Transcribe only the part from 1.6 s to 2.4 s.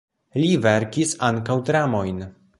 dramojn.